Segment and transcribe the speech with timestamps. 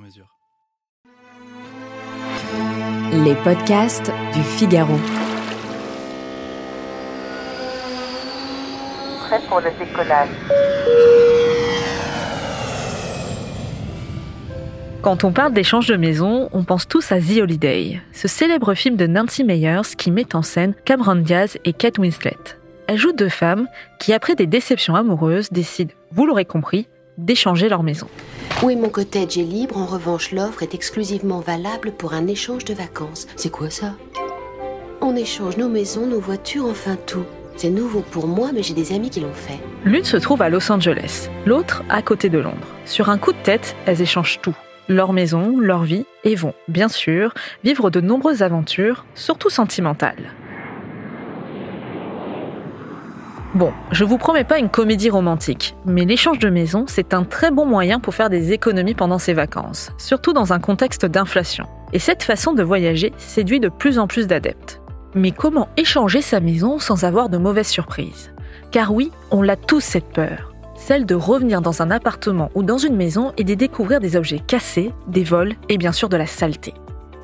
[0.00, 0.26] mesure.
[3.12, 4.96] Les podcasts du Figaro.
[9.26, 10.28] Prêt pour le décollage.
[15.02, 18.96] Quand on parle d'échange de maison, on pense tous à The Holiday, ce célèbre film
[18.96, 22.36] de Nancy Meyers qui met en scène Cameron Diaz et Kate Winslet.
[22.86, 23.66] Elle joue deux femmes
[23.98, 26.86] qui, après des déceptions amoureuses, décident, vous l'aurez compris,
[27.24, 28.06] d'échanger leur maison.
[28.62, 29.76] Oui, mon cottage est libre.
[29.76, 33.26] En revanche, l'offre est exclusivement valable pour un échange de vacances.
[33.36, 33.94] C'est quoi ça?
[35.00, 37.24] On échange nos maisons, nos voitures, enfin tout.
[37.56, 39.58] C'est nouveau pour moi, mais j'ai des amis qui l'ont fait.
[39.84, 42.56] L'une se trouve à Los Angeles, l'autre à côté de Londres.
[42.84, 44.56] Sur un coup de tête, elles échangent tout.
[44.88, 50.32] Leur maison, leur vie, et vont, bien sûr, vivre de nombreuses aventures, surtout sentimentales.
[53.54, 57.50] Bon, je vous promets pas une comédie romantique, mais l'échange de maison, c'est un très
[57.50, 61.66] bon moyen pour faire des économies pendant ses vacances, surtout dans un contexte d'inflation.
[61.92, 64.80] Et cette façon de voyager séduit de plus en plus d'adeptes.
[65.16, 68.32] Mais comment échanger sa maison sans avoir de mauvaises surprises?
[68.70, 72.78] Car oui, on l'a tous cette peur, celle de revenir dans un appartement ou dans
[72.78, 76.26] une maison et d'y découvrir des objets cassés, des vols et bien sûr de la
[76.26, 76.72] saleté.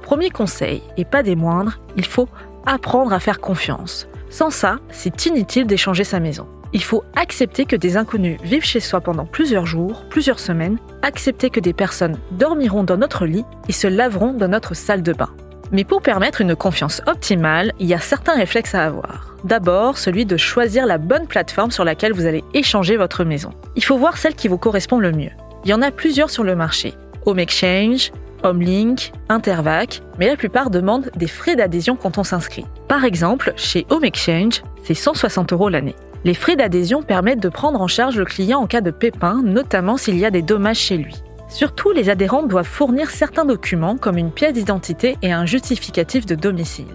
[0.02, 2.28] Premier conseil, et pas des moindres, il faut
[2.66, 4.08] apprendre à faire confiance.
[4.36, 6.46] Sans ça, c'est inutile d'échanger sa maison.
[6.74, 11.48] Il faut accepter que des inconnus vivent chez soi pendant plusieurs jours, plusieurs semaines, accepter
[11.48, 15.30] que des personnes dormiront dans notre lit et se laveront dans notre salle de bain.
[15.72, 19.34] Mais pour permettre une confiance optimale, il y a certains réflexes à avoir.
[19.44, 23.52] D'abord, celui de choisir la bonne plateforme sur laquelle vous allez échanger votre maison.
[23.74, 25.32] Il faut voir celle qui vous correspond le mieux.
[25.64, 26.92] Il y en a plusieurs sur le marché.
[27.24, 32.66] Home Exchange, Homelink, Intervac, mais la plupart demandent des frais d'adhésion quand on s'inscrit.
[32.88, 35.96] Par exemple, chez Home Exchange, c'est 160 euros l'année.
[36.24, 39.96] Les frais d'adhésion permettent de prendre en charge le client en cas de pépin, notamment
[39.96, 41.16] s'il y a des dommages chez lui.
[41.48, 46.36] Surtout, les adhérents doivent fournir certains documents comme une pièce d'identité et un justificatif de
[46.36, 46.86] domicile.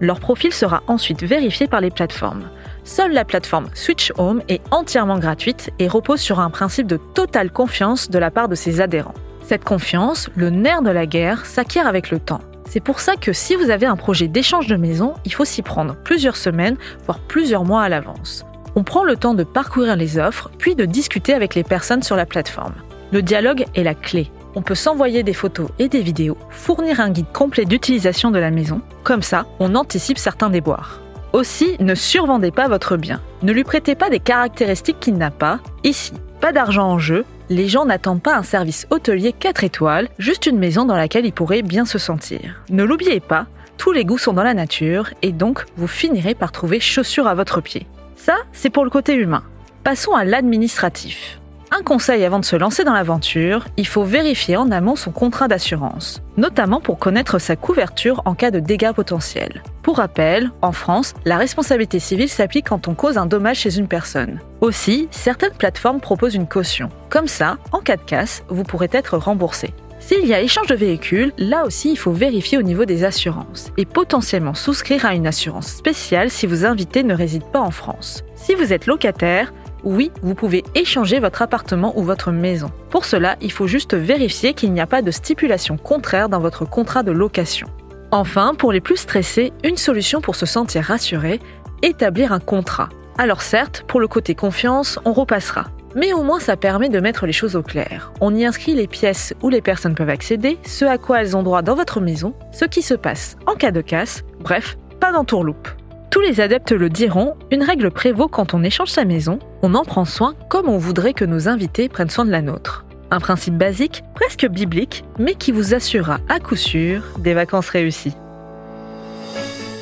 [0.00, 2.48] Leur profil sera ensuite vérifié par les plateformes.
[2.84, 7.50] Seule la plateforme Switch Home est entièrement gratuite et repose sur un principe de totale
[7.50, 9.14] confiance de la part de ses adhérents.
[9.42, 12.40] Cette confiance, le nerf de la guerre, s'acquiert avec le temps.
[12.68, 15.62] C'est pour ça que si vous avez un projet d'échange de maison, il faut s'y
[15.62, 18.44] prendre plusieurs semaines, voire plusieurs mois à l'avance.
[18.76, 22.14] On prend le temps de parcourir les offres, puis de discuter avec les personnes sur
[22.14, 22.74] la plateforme.
[23.10, 24.30] Le dialogue est la clé.
[24.54, 28.50] On peut s'envoyer des photos et des vidéos, fournir un guide complet d'utilisation de la
[28.50, 28.82] maison.
[29.02, 31.00] Comme ça, on anticipe certains déboires.
[31.32, 33.22] Aussi, ne survendez pas votre bien.
[33.42, 35.60] Ne lui prêtez pas des caractéristiques qu'il n'a pas.
[35.84, 36.12] Ici,
[36.42, 40.58] pas d'argent en jeu, les gens n'attendent pas un service hôtelier 4 étoiles, juste une
[40.58, 42.62] maison dans laquelle ils pourraient bien se sentir.
[42.70, 46.52] Ne l'oubliez pas, tous les goûts sont dans la nature et donc vous finirez par
[46.52, 47.86] trouver chaussures à votre pied.
[48.16, 49.44] Ça, c'est pour le côté humain.
[49.84, 51.37] Passons à l'administratif.
[51.84, 56.20] Conseil avant de se lancer dans l'aventure, il faut vérifier en amont son contrat d'assurance,
[56.36, 59.62] notamment pour connaître sa couverture en cas de dégâts potentiels.
[59.82, 63.88] Pour rappel, en France, la responsabilité civile s'applique quand on cause un dommage chez une
[63.88, 64.40] personne.
[64.60, 66.90] Aussi, certaines plateformes proposent une caution.
[67.08, 69.72] Comme ça, en cas de casse, vous pourrez être remboursé.
[70.00, 73.72] S'il y a échange de véhicules, là aussi il faut vérifier au niveau des assurances
[73.76, 78.22] et potentiellement souscrire à une assurance spéciale si vos invités ne résident pas en France.
[78.36, 79.52] Si vous êtes locataire,
[79.84, 82.70] oui, vous pouvez échanger votre appartement ou votre maison.
[82.90, 86.64] Pour cela, il faut juste vérifier qu'il n'y a pas de stipulation contraire dans votre
[86.64, 87.68] contrat de location.
[88.10, 91.40] Enfin, pour les plus stressés, une solution pour se sentir rassuré,
[91.82, 92.88] établir un contrat.
[93.18, 95.66] Alors certes, pour le côté confiance, on repassera.
[95.94, 98.12] Mais au moins ça permet de mettre les choses au clair.
[98.20, 101.42] On y inscrit les pièces où les personnes peuvent accéder, ce à quoi elles ont
[101.42, 105.68] droit dans votre maison, ce qui se passe en cas de casse, bref, pas d'entourloupe.
[106.10, 109.84] Tous les adeptes le diront, une règle prévaut quand on échange sa maison, on en
[109.84, 112.86] prend soin comme on voudrait que nos invités prennent soin de la nôtre.
[113.10, 118.14] Un principe basique, presque biblique, mais qui vous assurera à coup sûr des vacances réussies.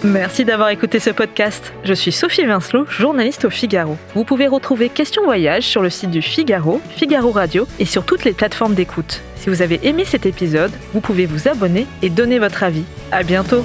[0.04, 1.72] Merci d'avoir écouté ce podcast.
[1.84, 3.96] Je suis Sophie Vincelot, journaliste au Figaro.
[4.14, 8.24] Vous pouvez retrouver Question Voyage sur le site du Figaro, Figaro Radio et sur toutes
[8.24, 9.22] les plateformes d'écoute.
[9.36, 12.84] Si vous avez aimé cet épisode, vous pouvez vous abonner et donner votre avis.
[13.10, 13.64] À bientôt!